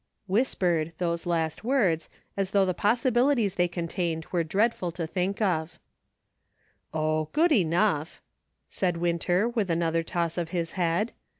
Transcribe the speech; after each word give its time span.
"Whispered, 0.25 0.93
those 0.97 1.27
last 1.27 1.63
words, 1.63 2.09
as 2.35 2.49
though 2.49 2.65
the 2.65 2.73
pos 2.73 3.03
sibilities 3.05 3.53
they 3.53 3.67
contained 3.67 4.25
were 4.31 4.43
dreadful 4.43 4.91
to 4.93 5.05
think 5.05 5.39
of," 5.43 5.77
Oh! 6.91 7.29
good 7.33 7.51
enough," 7.51 8.19
said 8.67 8.97
Winter, 8.97 9.47
with 9.47 9.69
another 9.69 10.01
toss 10.01 10.39
of 10.39 10.49
his 10.49 10.71
head. 10.71 11.11